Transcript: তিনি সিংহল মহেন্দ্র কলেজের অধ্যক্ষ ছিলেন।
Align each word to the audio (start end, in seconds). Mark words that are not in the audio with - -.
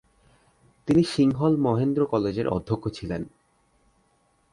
তিনি 0.87 1.03
সিংহল 1.03 1.53
মহেন্দ্র 1.57 2.01
কলেজের 2.05 2.47
অধ্যক্ষ 2.47 2.83
ছিলেন। 2.87 3.21